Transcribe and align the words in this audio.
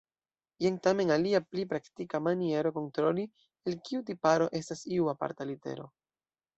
Jen 0.63 0.79
tamen 0.87 1.13
alia, 1.15 1.41
pli 1.51 1.65
praktika, 1.75 2.23
maniero 2.29 2.73
kontroli, 2.79 3.29
el 3.73 3.79
kiu 3.87 4.05
tiparo 4.11 4.53
estas 4.65 4.87
iu 5.01 5.15
aparta 5.19 5.53
litero. 5.55 5.93